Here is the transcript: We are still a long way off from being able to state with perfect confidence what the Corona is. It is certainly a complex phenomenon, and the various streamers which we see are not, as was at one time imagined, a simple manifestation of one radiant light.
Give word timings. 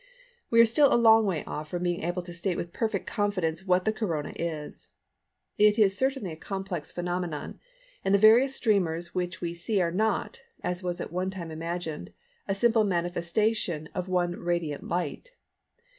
We 0.49 0.59
are 0.59 0.65
still 0.65 0.91
a 0.91 0.97
long 0.97 1.27
way 1.27 1.43
off 1.45 1.69
from 1.69 1.83
being 1.83 2.01
able 2.01 2.23
to 2.23 2.33
state 2.33 2.57
with 2.57 2.73
perfect 2.73 3.05
confidence 3.05 3.63
what 3.67 3.85
the 3.85 3.93
Corona 3.93 4.33
is. 4.35 4.87
It 5.59 5.77
is 5.77 5.95
certainly 5.95 6.31
a 6.31 6.35
complex 6.35 6.91
phenomenon, 6.91 7.59
and 8.03 8.15
the 8.15 8.17
various 8.17 8.55
streamers 8.55 9.13
which 9.13 9.41
we 9.41 9.53
see 9.53 9.79
are 9.79 9.91
not, 9.91 10.41
as 10.63 10.81
was 10.81 11.01
at 11.01 11.11
one 11.13 11.29
time 11.29 11.51
imagined, 11.51 12.13
a 12.47 12.55
simple 12.55 12.83
manifestation 12.83 13.89
of 13.93 14.07
one 14.07 14.31
radiant 14.39 14.87
light. 14.87 15.33